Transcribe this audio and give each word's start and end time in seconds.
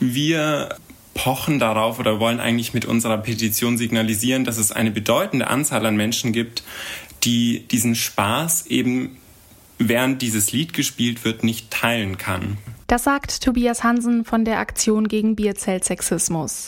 Wir 0.00 0.76
pochen 1.14 1.58
darauf 1.58 1.98
oder 1.98 2.18
wollen 2.18 2.40
eigentlich 2.40 2.72
mit 2.72 2.86
unserer 2.86 3.18
Petition 3.18 3.76
signalisieren, 3.76 4.44
dass 4.44 4.56
es 4.56 4.72
eine 4.72 4.90
bedeutende 4.90 5.48
Anzahl 5.48 5.84
an 5.84 5.96
Menschen 5.96 6.32
gibt, 6.32 6.62
die 7.24 7.66
diesen 7.68 7.94
Spaß 7.94 8.66
eben 8.66 9.18
während 9.78 10.22
dieses 10.22 10.52
Lied 10.52 10.72
gespielt 10.72 11.24
wird, 11.24 11.44
nicht 11.44 11.70
teilen 11.70 12.18
kann. 12.18 12.58
Das 12.86 13.04
sagt 13.04 13.42
Tobias 13.42 13.84
Hansen 13.84 14.24
von 14.24 14.44
der 14.44 14.58
Aktion 14.58 15.08
gegen 15.08 15.36
Bierzeltsexismus. 15.36 16.66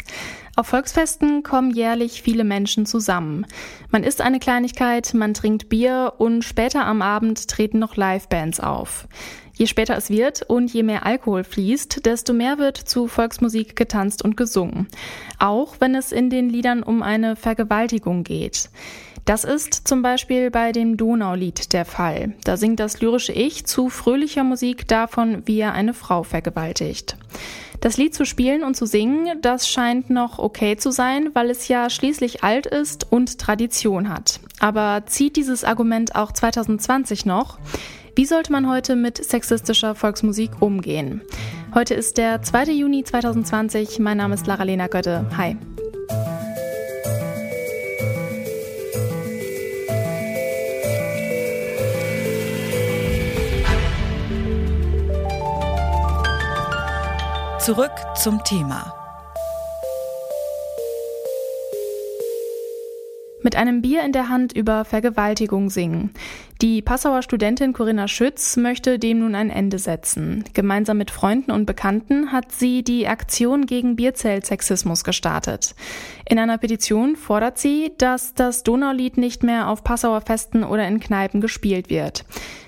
Auf 0.54 0.68
Volksfesten 0.68 1.42
kommen 1.42 1.72
jährlich 1.72 2.22
viele 2.22 2.44
Menschen 2.44 2.84
zusammen. 2.84 3.46
Man 3.90 4.04
isst 4.04 4.20
eine 4.20 4.38
Kleinigkeit, 4.38 5.14
man 5.14 5.34
trinkt 5.34 5.68
Bier 5.68 6.14
und 6.18 6.44
später 6.44 6.84
am 6.86 7.00
Abend 7.00 7.48
treten 7.48 7.78
noch 7.78 7.96
Livebands 7.96 8.60
auf. 8.60 9.08
Je 9.54 9.66
später 9.66 9.96
es 9.96 10.10
wird 10.10 10.42
und 10.42 10.72
je 10.72 10.82
mehr 10.82 11.04
Alkohol 11.04 11.44
fließt, 11.44 12.06
desto 12.06 12.32
mehr 12.32 12.58
wird 12.58 12.76
zu 12.76 13.06
Volksmusik 13.06 13.76
getanzt 13.76 14.24
und 14.24 14.36
gesungen. 14.36 14.88
Auch 15.38 15.76
wenn 15.78 15.94
es 15.94 16.12
in 16.12 16.30
den 16.30 16.48
Liedern 16.48 16.82
um 16.82 17.02
eine 17.02 17.36
Vergewaltigung 17.36 18.24
geht. 18.24 18.70
Das 19.24 19.44
ist 19.44 19.86
zum 19.86 20.02
Beispiel 20.02 20.50
bei 20.50 20.72
dem 20.72 20.96
Donaulied 20.96 21.72
der 21.72 21.84
Fall. 21.84 22.34
Da 22.44 22.56
singt 22.56 22.80
das 22.80 23.00
lyrische 23.00 23.32
Ich 23.32 23.66
zu 23.66 23.88
fröhlicher 23.88 24.42
Musik 24.42 24.88
davon, 24.88 25.42
wie 25.46 25.60
er 25.60 25.74
eine 25.74 25.94
Frau 25.94 26.24
vergewaltigt. 26.24 27.16
Das 27.80 27.96
Lied 27.96 28.14
zu 28.14 28.24
spielen 28.24 28.64
und 28.64 28.76
zu 28.76 28.86
singen, 28.86 29.40
das 29.40 29.68
scheint 29.68 30.10
noch 30.10 30.38
okay 30.38 30.76
zu 30.76 30.90
sein, 30.90 31.30
weil 31.34 31.50
es 31.50 31.68
ja 31.68 31.90
schließlich 31.90 32.42
alt 32.42 32.66
ist 32.66 33.10
und 33.10 33.38
Tradition 33.38 34.08
hat. 34.08 34.40
Aber 34.60 35.02
zieht 35.06 35.36
dieses 35.36 35.64
Argument 35.64 36.14
auch 36.14 36.32
2020 36.32 37.26
noch? 37.26 37.58
Wie 38.14 38.26
sollte 38.26 38.52
man 38.52 38.68
heute 38.68 38.94
mit 38.94 39.24
sexistischer 39.24 39.94
Volksmusik 39.94 40.60
umgehen? 40.60 41.22
Heute 41.74 41.94
ist 41.94 42.18
der 42.18 42.42
2. 42.42 42.64
Juni 42.64 43.04
2020. 43.04 44.00
Mein 44.00 44.18
Name 44.18 44.34
ist 44.34 44.46
Lara-Lena 44.46 44.86
Götte. 44.88 45.24
Hi. 45.34 45.56
Zurück 57.60 57.92
zum 58.16 58.44
Thema. 58.44 58.92
Mit 63.42 63.56
einem 63.56 63.82
Bier 63.82 64.04
in 64.04 64.12
der 64.12 64.28
Hand 64.28 64.52
über 64.52 64.84
Vergewaltigung 64.84 65.70
singen. 65.70 66.12
Die 66.62 66.80
Passauer 66.80 67.22
Studentin 67.22 67.72
Corinna 67.72 68.06
Schütz 68.06 68.56
möchte 68.56 69.00
dem 69.00 69.18
nun 69.18 69.34
ein 69.34 69.50
Ende 69.50 69.80
setzen. 69.80 70.44
Gemeinsam 70.54 70.96
mit 70.96 71.10
Freunden 71.10 71.50
und 71.50 71.66
Bekannten 71.66 72.30
hat 72.30 72.52
sie 72.52 72.84
die 72.84 73.08
Aktion 73.08 73.66
gegen 73.66 73.96
Bierzeltsexismus 73.96 75.02
gestartet. 75.02 75.74
In 76.24 76.38
einer 76.38 76.58
Petition 76.58 77.16
fordert 77.16 77.58
sie, 77.58 77.90
dass 77.98 78.34
das 78.34 78.62
Donaulied 78.62 79.16
nicht 79.16 79.42
mehr 79.42 79.68
auf 79.68 79.82
Passauer 79.82 80.20
Festen 80.20 80.62
oder 80.62 80.86
in 80.86 81.00
Kneipen 81.00 81.40
gespielt 81.40 81.90
wird. 81.90 82.24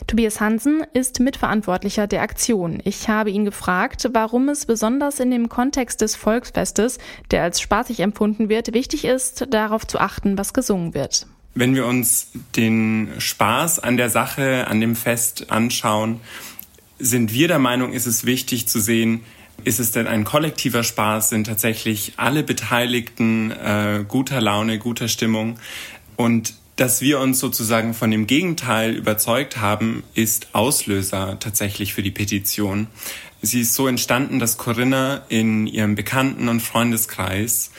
Tobias 0.08 0.40
Hansen 0.40 0.84
ist 0.92 1.20
Mitverantwortlicher 1.20 2.08
der 2.08 2.22
Aktion. 2.22 2.80
Ich 2.82 3.08
habe 3.08 3.30
ihn 3.30 3.44
gefragt, 3.44 4.10
warum 4.12 4.48
es 4.48 4.66
besonders 4.66 5.20
in 5.20 5.30
dem 5.30 5.48
Kontext 5.48 6.00
des 6.00 6.16
Volksfestes, 6.16 6.98
der 7.30 7.44
als 7.44 7.60
spaßig 7.60 8.00
empfunden 8.00 8.48
wird, 8.48 8.74
wichtig 8.74 9.04
ist, 9.04 9.46
darauf 9.54 9.86
zu 9.86 10.00
achten, 10.00 10.36
was 10.36 10.52
gesungen 10.52 10.94
wird. 10.94 11.28
Wenn 11.54 11.74
wir 11.74 11.86
uns 11.86 12.28
den 12.56 13.12
Spaß 13.18 13.78
an 13.78 13.96
der 13.96 14.10
Sache, 14.10 14.66
an 14.66 14.80
dem 14.80 14.96
Fest 14.96 15.50
anschauen, 15.50 16.20
sind 16.98 17.32
wir 17.32 17.48
der 17.48 17.58
Meinung, 17.58 17.92
ist 17.92 18.06
es 18.06 18.24
wichtig 18.24 18.66
zu 18.66 18.80
sehen, 18.80 19.20
ist 19.62 19.78
es 19.78 19.92
denn 19.92 20.08
ein 20.08 20.24
kollektiver 20.24 20.82
Spaß? 20.82 21.28
Sind 21.28 21.46
tatsächlich 21.46 22.14
alle 22.16 22.42
Beteiligten 22.42 23.52
äh, 23.52 24.04
guter 24.06 24.40
Laune, 24.40 24.78
guter 24.78 25.06
Stimmung? 25.06 25.58
Und 26.16 26.54
dass 26.76 27.00
wir 27.00 27.20
uns 27.20 27.38
sozusagen 27.38 27.94
von 27.94 28.10
dem 28.10 28.26
Gegenteil 28.26 28.94
überzeugt 28.94 29.58
haben, 29.58 30.02
ist 30.14 30.48
Auslöser 30.54 31.38
tatsächlich 31.38 31.94
für 31.94 32.02
die 32.02 32.10
Petition. 32.10 32.88
Sie 33.42 33.60
ist 33.60 33.74
so 33.74 33.86
entstanden, 33.86 34.40
dass 34.40 34.58
Corinna 34.58 35.22
in 35.28 35.68
ihrem 35.68 35.94
Bekannten- 35.94 36.48
und 36.48 36.60
Freundeskreis 36.60 37.70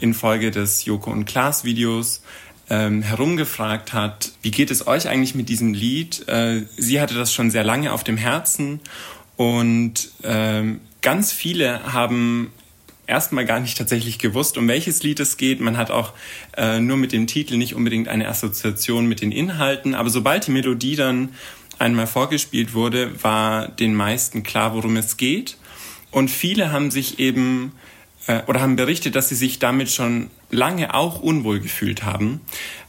infolge 0.00 0.50
des 0.52 0.84
Joko 0.84 1.10
und 1.10 1.24
Klaas 1.24 1.64
Videos 1.64 2.22
ähm, 2.70 3.02
herumgefragt 3.02 3.92
hat, 3.92 4.32
wie 4.42 4.50
geht 4.50 4.70
es 4.70 4.86
euch 4.86 5.08
eigentlich 5.08 5.34
mit 5.34 5.48
diesem 5.48 5.74
Lied? 5.74 6.26
Äh, 6.28 6.62
sie 6.76 7.00
hatte 7.00 7.14
das 7.14 7.32
schon 7.32 7.50
sehr 7.50 7.64
lange 7.64 7.92
auf 7.92 8.04
dem 8.04 8.16
Herzen 8.16 8.80
und 9.36 10.10
ähm, 10.22 10.80
ganz 11.02 11.32
viele 11.32 11.92
haben 11.92 12.52
erstmal 13.06 13.44
gar 13.44 13.60
nicht 13.60 13.76
tatsächlich 13.76 14.18
gewusst, 14.18 14.56
um 14.56 14.68
welches 14.68 15.02
Lied 15.02 15.20
es 15.20 15.36
geht. 15.36 15.60
Man 15.60 15.76
hat 15.76 15.90
auch 15.90 16.12
äh, 16.56 16.80
nur 16.80 16.96
mit 16.96 17.12
dem 17.12 17.26
Titel 17.26 17.56
nicht 17.56 17.74
unbedingt 17.74 18.08
eine 18.08 18.28
Assoziation 18.28 19.06
mit 19.06 19.20
den 19.20 19.32
Inhalten, 19.32 19.94
aber 19.94 20.10
sobald 20.10 20.46
die 20.46 20.52
Melodie 20.52 20.96
dann 20.96 21.30
einmal 21.78 22.06
vorgespielt 22.06 22.74
wurde, 22.74 23.22
war 23.22 23.68
den 23.68 23.94
meisten 23.94 24.42
klar, 24.42 24.74
worum 24.74 24.96
es 24.96 25.16
geht. 25.16 25.56
Und 26.10 26.30
viele 26.30 26.70
haben 26.70 26.90
sich 26.90 27.18
eben 27.18 27.72
äh, 28.26 28.42
oder 28.46 28.60
haben 28.60 28.76
berichtet, 28.76 29.14
dass 29.16 29.28
sie 29.28 29.34
sich 29.34 29.58
damit 29.58 29.90
schon 29.90 30.30
lange 30.50 30.94
auch 30.94 31.20
unwohl 31.20 31.60
gefühlt 31.60 32.04
haben. 32.04 32.40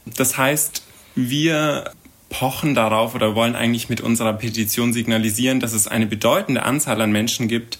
Das 0.04 0.38
heißt, 0.38 0.82
wir 1.14 1.92
pochen 2.28 2.74
darauf 2.74 3.14
oder 3.14 3.34
wollen 3.34 3.54
eigentlich 3.54 3.88
mit 3.88 4.00
unserer 4.00 4.32
Petition 4.32 4.92
signalisieren, 4.92 5.60
dass 5.60 5.72
es 5.72 5.86
eine 5.86 6.06
bedeutende 6.06 6.62
Anzahl 6.64 7.00
an 7.00 7.12
Menschen 7.12 7.48
gibt, 7.48 7.78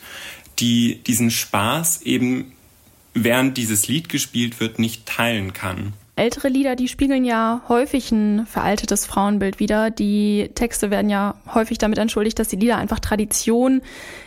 die 0.58 1.02
diesen 1.06 1.30
Spaß 1.30 2.02
eben 2.02 2.52
während 3.12 3.56
dieses 3.56 3.88
Lied 3.88 4.08
gespielt 4.08 4.60
wird, 4.60 4.78
nicht 4.78 5.06
teilen 5.06 5.52
kann. 5.52 5.94
Ältere 6.18 6.48
Lieder, 6.48 6.76
die 6.76 6.88
spiegeln 6.88 7.26
ja 7.26 7.60
häufig 7.68 8.10
ein 8.10 8.46
veraltetes 8.46 9.04
Frauenbild 9.04 9.60
wider. 9.60 9.90
Die 9.90 10.50
Texte 10.54 10.90
werden 10.90 11.10
ja 11.10 11.34
häufig 11.52 11.76
damit 11.76 11.98
entschuldigt, 11.98 12.38
dass 12.38 12.48
die 12.48 12.56
Lieder 12.56 12.78
einfach 12.78 13.00
Tradition 13.00 13.82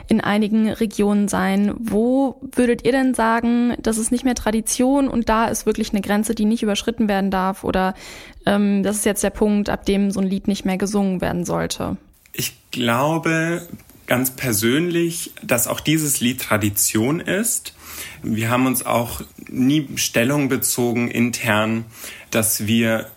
in 0.08 0.22
einigen 0.22 0.70
Regionen 0.70 1.28
seien. 1.28 1.74
Wo 1.80 2.40
würdet 2.42 2.86
ihr 2.86 2.92
denn 2.92 3.16
sagen, 3.16 3.74
das 3.80 3.98
ist 3.98 4.12
nicht 4.12 4.24
mehr 4.24 4.36
Tradition 4.36 5.08
und 5.08 5.30
da 5.30 5.48
ist 5.48 5.66
wirklich 5.66 5.90
eine 5.92 6.02
Grenze, 6.02 6.36
die 6.36 6.46
nicht 6.46 6.62
überschritten 6.62 7.10
werden 7.10 7.32
darf? 7.32 7.64
Oder 7.64 7.96
ähm, 8.46 8.84
das 8.84 8.98
ist 8.98 9.06
jetzt 9.06 9.24
der 9.24 9.32
Punkt, 9.32 9.72
ab 9.72 9.84
dem 9.86 10.12
so 10.12 10.20
ein 10.20 10.28
Lied 10.28 10.48
nicht 10.48 10.66
mehr 10.66 10.78
gesungen 10.78 11.22
werden 11.22 11.44
sollte? 11.44 11.98
Ich 12.34 12.54
glaube 12.70 13.64
ganz 14.10 14.32
persönlich, 14.32 15.32
dass 15.42 15.68
auch 15.68 15.80
dieses 15.80 16.20
Lied 16.20 16.42
Tradition 16.42 17.22
ist 17.22 17.74
wir 18.22 18.50
haben 18.50 18.66
uns 18.66 18.86
auch 18.86 19.22
nie 19.48 19.88
Stellung 19.96 20.50
bezogen 20.50 21.10
intern, 21.10 21.86
dass 22.32 22.68
wir 22.68 23.10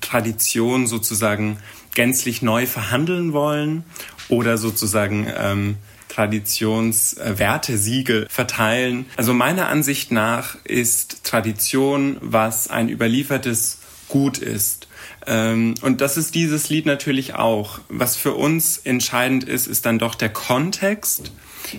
Tradition 0.00 0.86
sozusagen 0.86 1.58
gänzlich 1.94 2.40
neu 2.42 2.66
verhandeln 2.66 3.32
wollen 3.32 3.84
oder 4.28 4.58
sozusagen 4.58 5.26
ähm, 5.36 5.76
Traditionswertesiegel 6.08 8.26
verteilen. 8.30 9.06
Also 9.16 9.34
meiner 9.34 9.68
Ansicht 9.68 10.12
nach 10.12 10.56
ist 10.64 11.24
Tradition, 11.24 12.18
was 12.20 12.68
ein 12.68 12.88
überliefertes 12.88 13.80
Gut 14.08 14.38
ist. 14.38 14.86
Ähm, 15.26 15.74
und 15.82 16.00
das 16.00 16.16
ist 16.16 16.34
dieses 16.34 16.68
Lied 16.68 16.86
natürlich 16.86 17.34
auch. 17.34 17.80
Was 17.88 18.16
für 18.16 18.34
uns 18.34 18.78
entscheidend 18.78 19.44
ist, 19.44 19.66
ist 19.66 19.86
dann 19.86 19.98
doch 19.98 20.14
der 20.14 20.30
Kontext 20.30 21.32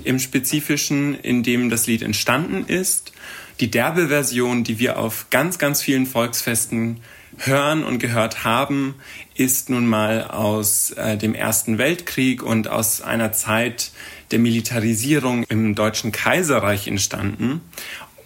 im 0.04 0.20
Spezifischen, 0.20 1.16
in 1.16 1.44
dem 1.44 1.70
das 1.70 1.88
Lied 1.88 2.02
entstanden 2.02 2.66
ist. 2.66 3.14
Die 3.60 3.72
derbe 3.72 4.10
Version, 4.10 4.64
die 4.64 4.80
wir 4.80 5.00
auf 5.00 5.28
ganz, 5.30 5.58
ganz 5.58 5.82
vielen 5.82 6.06
Volksfesten 6.06 6.98
hören 7.38 7.84
und 7.84 8.00
gehört 8.00 8.44
haben, 8.44 8.96
ist 9.36 9.70
nun 9.70 9.88
mal 9.88 10.26
aus 10.26 10.92
äh, 10.92 11.18
dem 11.18 11.34
Ersten 11.36 11.78
Weltkrieg 11.78 12.44
und 12.44 12.68
aus 12.68 13.02
einer 13.02 13.32
Zeit 13.32 13.92
der 14.32 14.40
Militarisierung 14.40 15.44
im 15.44 15.76
Deutschen 15.76 16.12
Kaiserreich 16.12 16.88
entstanden 16.88 17.62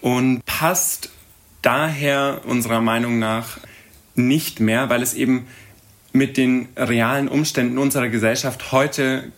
und 0.02 0.46
passt 0.46 1.10
daher 1.62 2.42
unserer 2.46 2.82
Meinung 2.82 3.20
nach 3.20 3.58
nicht 4.16 4.60
mehr, 4.60 4.90
weil 4.90 5.02
es 5.02 5.14
eben 5.14 5.48
mit 6.14 6.38
den 6.38 6.68
realen 6.76 7.28
Umständen 7.28 7.78
unserer 7.78 8.10
Gesellschaft 8.10 8.72
heute 8.72 9.32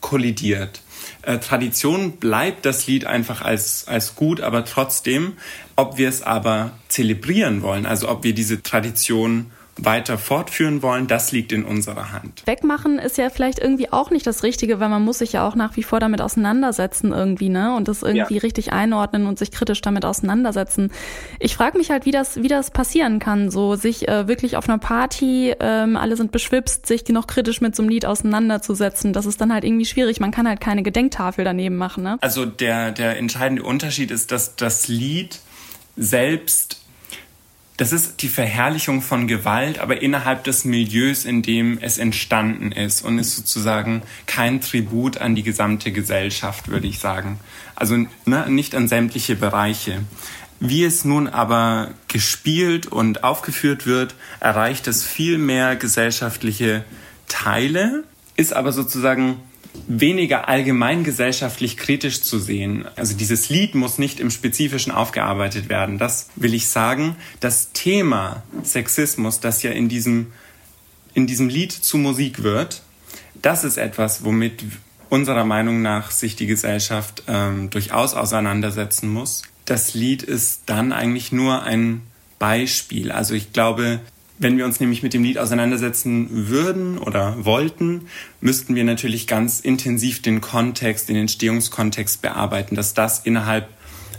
kollidiert. 0.00 0.82
Äh, 1.22 1.38
Tradition 1.38 2.12
bleibt 2.18 2.66
das 2.66 2.86
Lied 2.86 3.06
einfach 3.06 3.42
als, 3.42 3.88
als 3.88 4.14
gut, 4.14 4.40
aber 4.40 4.64
trotzdem, 4.64 5.34
ob 5.76 5.98
wir 5.98 6.08
es 6.08 6.22
aber 6.22 6.72
zelebrieren 6.88 7.62
wollen, 7.62 7.86
also 7.86 8.08
ob 8.08 8.22
wir 8.22 8.34
diese 8.34 8.62
Tradition 8.62 9.50
weiter 9.76 10.18
fortführen 10.18 10.82
wollen, 10.82 11.06
das 11.06 11.32
liegt 11.32 11.52
in 11.52 11.64
unserer 11.64 12.12
Hand. 12.12 12.42
Wegmachen 12.46 12.98
ist 12.98 13.18
ja 13.18 13.28
vielleicht 13.30 13.58
irgendwie 13.58 13.92
auch 13.92 14.10
nicht 14.10 14.26
das 14.26 14.42
Richtige, 14.42 14.80
weil 14.80 14.88
man 14.88 15.02
muss 15.02 15.18
sich 15.18 15.32
ja 15.32 15.46
auch 15.46 15.54
nach 15.54 15.76
wie 15.76 15.82
vor 15.82 16.00
damit 16.00 16.20
auseinandersetzen 16.20 17.12
irgendwie, 17.12 17.48
ne? 17.48 17.74
Und 17.74 17.88
das 17.88 18.02
irgendwie 18.02 18.34
ja. 18.34 18.40
richtig 18.40 18.72
einordnen 18.72 19.26
und 19.26 19.38
sich 19.38 19.50
kritisch 19.50 19.80
damit 19.80 20.04
auseinandersetzen. 20.04 20.92
Ich 21.40 21.56
frage 21.56 21.78
mich 21.78 21.90
halt, 21.90 22.06
wie 22.06 22.12
das, 22.12 22.36
wie 22.36 22.48
das 22.48 22.70
passieren 22.70 23.18
kann, 23.18 23.50
so 23.50 23.74
sich 23.74 24.06
äh, 24.08 24.28
wirklich 24.28 24.56
auf 24.56 24.68
einer 24.68 24.78
Party, 24.78 25.54
ähm, 25.58 25.96
alle 25.96 26.16
sind 26.16 26.30
beschwipst, 26.30 26.86
sich 26.86 27.08
noch 27.08 27.26
kritisch 27.26 27.60
mit 27.60 27.74
so 27.74 27.82
einem 27.82 27.90
Lied 27.90 28.06
auseinanderzusetzen. 28.06 29.12
Das 29.12 29.26
ist 29.26 29.40
dann 29.40 29.52
halt 29.52 29.64
irgendwie 29.64 29.86
schwierig. 29.86 30.20
Man 30.20 30.30
kann 30.30 30.48
halt 30.48 30.60
keine 30.60 30.82
Gedenktafel 30.82 31.44
daneben 31.44 31.76
machen, 31.76 32.04
ne? 32.04 32.18
Also 32.20 32.46
der, 32.46 32.92
der 32.92 33.18
entscheidende 33.18 33.62
Unterschied 33.64 34.10
ist, 34.10 34.30
dass 34.30 34.56
das 34.56 34.88
Lied 34.88 35.40
selbst 35.96 36.83
das 37.76 37.92
ist 37.92 38.22
die 38.22 38.28
Verherrlichung 38.28 39.02
von 39.02 39.26
Gewalt, 39.26 39.80
aber 39.80 40.00
innerhalb 40.00 40.44
des 40.44 40.64
Milieus, 40.64 41.24
in 41.24 41.42
dem 41.42 41.78
es 41.80 41.98
entstanden 41.98 42.70
ist 42.70 43.02
und 43.04 43.18
ist 43.18 43.34
sozusagen 43.34 44.02
kein 44.26 44.60
Tribut 44.60 45.18
an 45.18 45.34
die 45.34 45.42
gesamte 45.42 45.90
Gesellschaft, 45.90 46.68
würde 46.68 46.86
ich 46.86 47.00
sagen. 47.00 47.40
Also 47.74 48.06
ne, 48.26 48.48
nicht 48.48 48.76
an 48.76 48.86
sämtliche 48.86 49.34
Bereiche. 49.34 50.04
Wie 50.60 50.84
es 50.84 51.04
nun 51.04 51.26
aber 51.26 51.90
gespielt 52.06 52.86
und 52.86 53.24
aufgeführt 53.24 53.86
wird, 53.86 54.14
erreicht 54.38 54.86
es 54.86 55.04
viel 55.04 55.36
mehr 55.36 55.74
gesellschaftliche 55.74 56.84
Teile, 57.26 58.04
ist 58.36 58.52
aber 58.52 58.70
sozusagen 58.70 59.40
weniger 59.86 60.48
allgemeingesellschaftlich 60.48 61.76
kritisch 61.76 62.22
zu 62.22 62.38
sehen. 62.38 62.86
Also 62.96 63.14
dieses 63.14 63.48
Lied 63.48 63.74
muss 63.74 63.98
nicht 63.98 64.20
im 64.20 64.30
Spezifischen 64.30 64.92
aufgearbeitet 64.92 65.68
werden. 65.68 65.98
Das 65.98 66.28
will 66.36 66.54
ich 66.54 66.68
sagen. 66.68 67.16
Das 67.40 67.72
Thema 67.72 68.42
Sexismus, 68.62 69.40
das 69.40 69.62
ja 69.62 69.72
in 69.72 69.88
diesem, 69.88 70.32
in 71.12 71.26
diesem 71.26 71.48
Lied 71.48 71.72
zu 71.72 71.98
Musik 71.98 72.42
wird, 72.42 72.82
das 73.34 73.64
ist 73.64 73.76
etwas, 73.76 74.24
womit 74.24 74.64
unserer 75.10 75.44
Meinung 75.44 75.82
nach 75.82 76.10
sich 76.10 76.34
die 76.36 76.46
Gesellschaft 76.46 77.24
ähm, 77.28 77.70
durchaus 77.70 78.14
auseinandersetzen 78.14 79.08
muss. 79.08 79.42
Das 79.64 79.94
Lied 79.94 80.22
ist 80.22 80.62
dann 80.66 80.92
eigentlich 80.92 81.30
nur 81.30 81.62
ein 81.62 82.02
Beispiel. 82.38 83.12
Also 83.12 83.34
ich 83.34 83.52
glaube, 83.52 84.00
wenn 84.44 84.58
wir 84.58 84.66
uns 84.66 84.78
nämlich 84.78 85.02
mit 85.02 85.14
dem 85.14 85.24
Lied 85.24 85.38
auseinandersetzen 85.38 86.28
würden 86.50 86.98
oder 86.98 87.46
wollten, 87.46 88.08
müssten 88.42 88.74
wir 88.74 88.84
natürlich 88.84 89.26
ganz 89.26 89.58
intensiv 89.58 90.20
den 90.20 90.42
Kontext, 90.42 91.08
den 91.08 91.16
Entstehungskontext 91.16 92.20
bearbeiten, 92.20 92.76
dass 92.76 92.92
das 92.92 93.20
innerhalb 93.20 93.70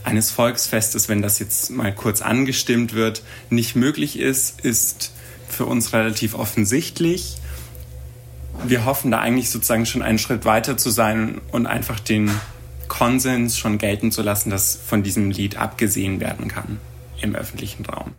eines 0.03 0.31
Volksfestes, 0.31 1.09
wenn 1.09 1.21
das 1.21 1.37
jetzt 1.37 1.69
mal 1.69 1.93
kurz 1.93 2.23
angestimmt 2.23 2.95
wird, 2.95 3.21
nicht 3.51 3.75
möglich 3.75 4.17
ist, 4.17 4.61
ist 4.61 5.13
für 5.47 5.67
uns 5.67 5.93
relativ 5.93 6.33
offensichtlich. 6.33 7.35
Wir 8.65 8.83
hoffen 8.83 9.11
da 9.11 9.19
eigentlich 9.19 9.51
sozusagen 9.51 9.85
schon 9.85 10.01
einen 10.01 10.17
Schritt 10.17 10.43
weiter 10.43 10.75
zu 10.75 10.89
sein 10.89 11.39
und 11.51 11.67
einfach 11.67 11.99
den 11.99 12.31
Konsens 12.87 13.59
schon 13.59 13.77
gelten 13.77 14.11
zu 14.11 14.23
lassen, 14.23 14.49
dass 14.49 14.75
von 14.75 15.03
diesem 15.03 15.29
Lied 15.29 15.57
abgesehen 15.57 16.19
werden 16.19 16.47
kann 16.47 16.79
im 17.21 17.35
öffentlichen 17.35 17.85
Raum. 17.85 18.15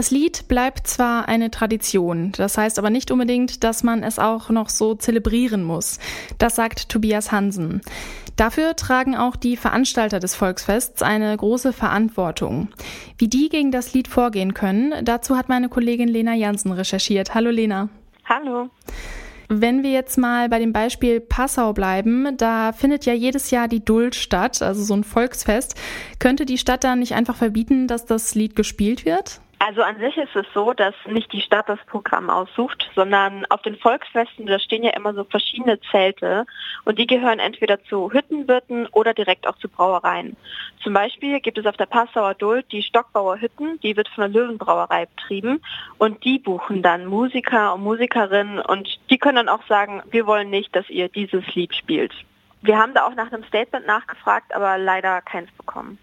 Das 0.00 0.10
Lied 0.10 0.48
bleibt 0.48 0.86
zwar 0.86 1.28
eine 1.28 1.50
Tradition, 1.50 2.32
das 2.32 2.56
heißt 2.56 2.78
aber 2.78 2.88
nicht 2.88 3.10
unbedingt, 3.10 3.62
dass 3.64 3.82
man 3.82 4.02
es 4.02 4.18
auch 4.18 4.48
noch 4.48 4.70
so 4.70 4.94
zelebrieren 4.94 5.62
muss. 5.62 5.98
Das 6.38 6.56
sagt 6.56 6.88
Tobias 6.88 7.32
Hansen. 7.32 7.82
Dafür 8.34 8.76
tragen 8.76 9.14
auch 9.14 9.36
die 9.36 9.58
Veranstalter 9.58 10.18
des 10.18 10.34
Volksfests 10.34 11.02
eine 11.02 11.36
große 11.36 11.74
Verantwortung. 11.74 12.68
Wie 13.18 13.28
die 13.28 13.50
gegen 13.50 13.72
das 13.72 13.92
Lied 13.92 14.08
vorgehen 14.08 14.54
können, 14.54 15.04
dazu 15.04 15.36
hat 15.36 15.50
meine 15.50 15.68
Kollegin 15.68 16.08
Lena 16.08 16.32
Jansen 16.32 16.72
recherchiert. 16.72 17.34
Hallo 17.34 17.50
Lena. 17.50 17.90
Hallo. 18.24 18.70
Wenn 19.48 19.82
wir 19.82 19.90
jetzt 19.90 20.16
mal 20.16 20.48
bei 20.48 20.60
dem 20.60 20.72
Beispiel 20.72 21.20
Passau 21.20 21.74
bleiben, 21.74 22.38
da 22.38 22.72
findet 22.72 23.04
ja 23.04 23.12
jedes 23.12 23.50
Jahr 23.50 23.68
die 23.68 23.84
Duld 23.84 24.14
statt, 24.14 24.62
also 24.62 24.82
so 24.82 24.94
ein 24.94 25.04
Volksfest. 25.04 25.74
Könnte 26.18 26.46
die 26.46 26.56
Stadt 26.56 26.84
dann 26.84 27.00
nicht 27.00 27.12
einfach 27.12 27.36
verbieten, 27.36 27.86
dass 27.86 28.06
das 28.06 28.34
Lied 28.34 28.56
gespielt 28.56 29.04
wird? 29.04 29.42
Also 29.62 29.82
an 29.82 29.98
sich 29.98 30.16
ist 30.16 30.34
es 30.34 30.46
so, 30.54 30.72
dass 30.72 30.94
nicht 31.04 31.30
die 31.34 31.42
Stadt 31.42 31.68
das 31.68 31.78
Programm 31.84 32.30
aussucht, 32.30 32.90
sondern 32.94 33.44
auf 33.50 33.60
den 33.60 33.76
Volksfesten, 33.76 34.46
da 34.46 34.58
stehen 34.58 34.82
ja 34.82 34.92
immer 34.96 35.12
so 35.12 35.22
verschiedene 35.24 35.78
Zelte 35.90 36.46
und 36.86 36.98
die 36.98 37.06
gehören 37.06 37.38
entweder 37.38 37.84
zu 37.84 38.10
Hüttenwirten 38.10 38.86
oder 38.86 39.12
direkt 39.12 39.46
auch 39.46 39.58
zu 39.58 39.68
Brauereien. 39.68 40.34
Zum 40.82 40.94
Beispiel 40.94 41.40
gibt 41.40 41.58
es 41.58 41.66
auf 41.66 41.76
der 41.76 41.84
Passauer 41.84 42.32
Duld 42.32 42.72
die 42.72 42.82
Stockbauer 42.82 43.38
Hütten, 43.38 43.78
die 43.80 43.98
wird 43.98 44.08
von 44.08 44.32
der 44.32 44.42
Löwenbrauerei 44.42 45.04
betrieben 45.04 45.60
und 45.98 46.24
die 46.24 46.38
buchen 46.38 46.80
dann 46.82 47.04
Musiker 47.04 47.74
und 47.74 47.82
Musikerinnen 47.82 48.60
und 48.60 48.88
die 49.10 49.18
können 49.18 49.36
dann 49.36 49.50
auch 49.50 49.66
sagen, 49.66 50.02
wir 50.10 50.26
wollen 50.26 50.48
nicht, 50.48 50.74
dass 50.74 50.88
ihr 50.88 51.10
dieses 51.10 51.46
Lied 51.54 51.74
spielt. 51.74 52.14
Wir 52.62 52.78
haben 52.78 52.94
da 52.94 53.06
auch 53.06 53.14
nach 53.14 53.30
einem 53.30 53.44
Statement 53.44 53.86
nachgefragt, 53.86 54.54
aber 54.54 54.78
leider 54.78 55.20
keins 55.20 55.52
bekommen. 55.52 55.98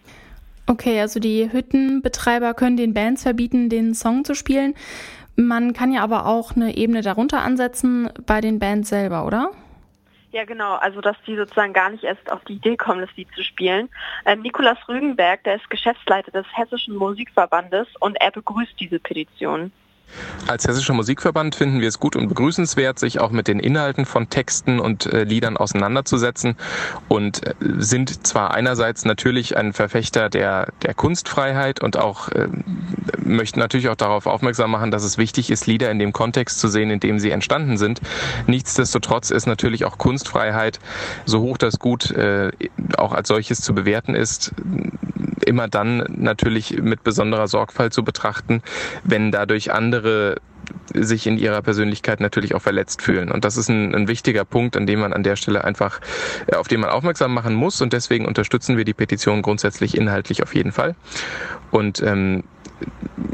Okay, 0.70 1.00
also 1.00 1.22
die 1.22 1.52
Hüttenbetreiber 1.52 2.54
können 2.54 2.76
den 2.76 2.94
Bands 2.94 3.24
verbieten, 3.24 3.70
den 3.70 3.94
Song 3.94 4.26
zu 4.26 4.36
spielen. 4.36 4.76
Man 5.38 5.74
kann 5.74 5.94
ja 5.94 6.04
aber 6.04 6.26
auch 6.26 6.56
eine 6.56 6.76
Ebene 6.76 7.02
darunter 7.02 7.42
ansetzen 7.42 8.10
bei 8.26 8.42
den 8.42 8.60
Bands 8.60 8.90
selber, 8.90 9.26
oder? 9.26 9.52
Ja, 10.32 10.44
genau. 10.44 10.76
Also, 10.76 11.00
dass 11.00 11.16
die 11.26 11.38
sozusagen 11.38 11.72
gar 11.72 11.90
nicht 11.90 12.04
erst 12.04 12.30
auf 12.30 12.44
die 12.44 12.56
Idee 12.56 12.76
kommen, 12.76 13.00
das 13.00 13.16
Lied 13.16 13.30
zu 13.34 13.44
spielen. 13.44 13.88
Ähm, 14.26 14.42
Nikolas 14.42 14.78
Rügenberg, 14.90 15.44
der 15.46 15.56
ist 15.56 15.70
Geschäftsleiter 15.70 16.32
des 16.32 16.46
Hessischen 16.54 16.96
Musikverbandes 16.96 17.88
und 18.00 18.20
er 18.20 18.32
begrüßt 18.32 18.78
diese 18.80 19.00
Petition. 19.00 19.72
Als 20.48 20.68
Hessischer 20.68 20.94
Musikverband 20.94 21.56
finden 21.56 21.82
wir 21.82 21.88
es 21.88 22.00
gut 22.00 22.16
und 22.16 22.30
begrüßenswert, 22.30 23.00
sich 23.00 23.20
auch 23.20 23.32
mit 23.32 23.48
den 23.48 23.60
Inhalten 23.60 24.06
von 24.06 24.30
Texten 24.30 24.80
und 24.80 25.06
äh, 25.06 25.24
Liedern 25.24 25.58
auseinanderzusetzen 25.58 26.56
und 27.08 27.46
äh, 27.46 27.54
sind 27.78 28.26
zwar 28.26 28.54
einerseits 28.54 29.04
natürlich 29.04 29.58
ein 29.58 29.74
Verfechter 29.74 30.30
der, 30.30 30.72
der 30.84 30.94
Kunstfreiheit 30.94 31.82
und 31.82 31.98
auch 31.98 32.30
äh, 32.30 32.48
möchten 33.18 33.60
natürlich 33.60 33.90
auch 33.90 33.96
darauf 33.96 34.26
aufmerksam 34.26 34.72
machen, 34.72 34.90
dass 34.90 35.04
es 35.04 35.18
wichtig 35.18 35.50
ist, 35.50 35.68
Lieder 35.68 35.92
in 35.92 36.00
dem 36.00 36.14
Kontext 36.14 36.60
zu 36.60 36.70
sehen, 36.70 36.90
in 36.90 37.00
dem 37.00 37.20
sie 37.20 37.32
entstanden 37.32 37.78
sind. 37.78 38.00
Nichtsdestotrotz 38.48 39.32
ist 39.32 39.48
natürlich 39.48 39.84
auch 39.84 39.98
Kunstfreiheit, 39.98 40.80
so 41.26 41.42
hoch 41.42 41.58
das 41.58 41.80
Gut 41.80 42.12
äh, 42.12 42.52
auch 42.98 43.12
als 43.12 43.28
solches 43.28 43.60
zu 43.60 43.76
bewerten 43.76 44.16
ist, 44.16 44.54
immer 45.48 45.68
dann 45.68 46.04
natürlich 46.10 46.82
mit 46.82 47.04
besonderer 47.04 47.48
Sorgfalt 47.48 47.94
zu 47.94 48.04
betrachten, 48.04 48.62
wenn 49.04 49.32
dadurch 49.32 49.72
andere 49.72 50.38
sich 50.94 51.28
in 51.28 51.38
ihrer 51.38 51.62
Persönlichkeit 51.62 52.20
natürlich 52.20 52.54
auch 52.56 52.62
verletzt 52.62 53.02
fühlen. 53.02 53.32
Und 53.32 53.46
das 53.46 53.58
ist 53.58 53.70
ein, 53.70 53.96
ein, 53.96 54.08
wichtiger 54.08 54.46
Punkt, 54.46 54.76
an 54.76 54.86
dem 54.86 55.00
man 55.00 55.14
an 55.14 55.24
der 55.24 55.36
Stelle 55.36 55.64
einfach, 55.64 56.00
äh, 56.48 56.56
auf 56.56 56.68
den 56.68 56.82
man 56.82 56.90
aufmerksam 56.90 57.34
machen 57.34 57.54
muss. 57.54 57.82
Und 57.82 57.94
deswegen 57.94 58.26
unterstützen 58.26 58.78
wir 58.78 58.86
die 58.86 58.94
Petition 58.94 59.42
grundsätzlich 59.42 59.98
inhaltlich 59.98 60.44
auf 60.44 60.56
jeden 60.56 60.72
Fall. 60.72 60.96
Und 61.72 62.02
ähm, 62.02 62.44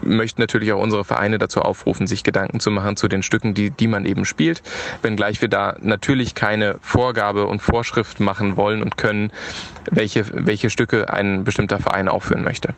möchten 0.05 0.41
natürlich 0.41 0.71
auch 0.73 0.81
unsere 0.81 1.03
Vereine 1.03 1.38
dazu 1.38 1.61
aufrufen, 1.61 2.07
sich 2.07 2.23
Gedanken 2.23 2.59
zu 2.59 2.71
machen 2.71 2.95
zu 2.95 3.07
den 3.07 3.23
Stücken, 3.23 3.53
die, 3.53 3.69
die 3.69 3.88
man 3.88 4.05
eben 4.05 4.25
spielt, 4.25 4.61
wenngleich 5.01 5.41
wir 5.41 5.50
da 5.50 5.75
natürlich 5.79 6.35
keine 6.35 6.77
Vorgabe 6.81 7.45
und 7.45 7.61
Vorschrift 7.61 8.19
machen 8.19 8.57
wollen 8.57 8.83
und 8.83 8.97
können, 8.97 9.31
welche, 9.91 10.25
welche 10.33 10.69
Stücke 10.69 11.12
ein 11.12 11.43
bestimmter 11.43 11.79
Verein 11.79 12.07
aufführen 12.07 12.43
möchte. 12.43 12.74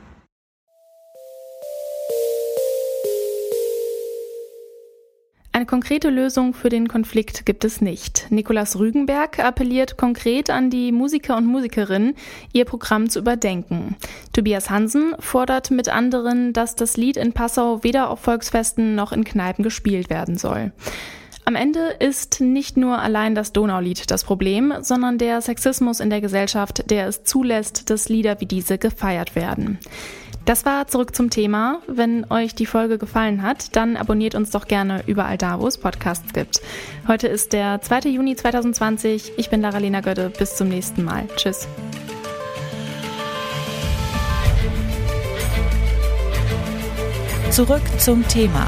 Konkrete 5.66 6.10
Lösung 6.10 6.54
für 6.54 6.70
den 6.70 6.88
Konflikt 6.88 7.46
gibt 7.46 7.66
es 7.66 7.82
nicht. 7.82 8.28
Nikolaus 8.30 8.78
Rügenberg 8.78 9.40
appelliert 9.40 9.98
konkret 9.98 10.50
an 10.50 10.70
die 10.70 10.92
Musiker 10.92 11.38
und 11.38 11.46
Musikerinnen, 11.46 12.16
ihr 12.54 12.66
Programm 12.66 13.10
zu 13.10 13.20
überdenken. 13.20 13.96
Tobias 14.34 14.70
Hansen 14.70 15.16
fordert 15.20 15.72
mit 15.72 15.90
anderen, 15.90 16.54
dass 16.54 16.76
das 16.76 16.98
Lied 16.98 17.18
in 17.18 17.34
Passau 17.34 17.84
weder 17.84 18.10
auf 18.10 18.20
Volksfesten 18.20 18.96
noch 18.96 19.12
in 19.12 19.24
Kneipen 19.24 19.64
gespielt 19.64 20.10
werden 20.10 20.38
soll. 20.38 20.72
Am 21.48 21.54
Ende 21.54 21.96
ist 22.00 22.42
nicht 22.42 22.76
nur 22.76 22.98
allein 22.98 23.36
das 23.36 23.54
Donaulied 23.54 24.10
das 24.10 24.24
Problem, 24.24 24.74
sondern 24.82 25.20
der 25.20 25.42
Sexismus 25.42 26.00
in 26.00 26.10
der 26.10 26.20
Gesellschaft, 26.20 26.90
der 26.90 27.08
es 27.08 27.24
zulässt, 27.24 27.92
dass 27.92 28.10
Lieder 28.10 28.42
wie 28.42 28.48
diese 28.48 28.80
gefeiert 28.80 29.36
werden. 29.36 29.78
Das 30.46 30.66
war 30.66 30.88
zurück 30.88 31.16
zum 31.16 31.30
Thema. 31.30 31.82
Wenn 31.86 32.26
euch 32.32 32.56
die 32.56 32.66
Folge 32.66 32.98
gefallen 32.98 33.44
hat, 33.44 33.76
dann 33.76 33.96
abonniert 33.96 34.34
uns 34.34 34.50
doch 34.50 34.68
gerne 34.68 35.04
überall 35.06 35.38
da, 35.38 35.60
wo 35.60 35.68
es 35.68 35.78
Podcasts 35.78 36.34
gibt. 36.34 36.62
Heute 37.08 37.28
ist 37.28 37.54
der 37.54 37.80
2. 37.80 38.10
Juni 38.10 38.36
2020. 38.36 39.34
Ich 39.38 39.52
bin 39.52 39.62
Lara 39.62 39.78
Lena 39.78 40.02
Götte. 40.02 40.32
Bis 40.36 40.56
zum 40.56 40.70
nächsten 40.70 41.04
Mal. 41.04 41.28
Tschüss. 41.36 41.68
Zurück 47.52 47.84
zum 48.00 48.28
Thema 48.28 48.68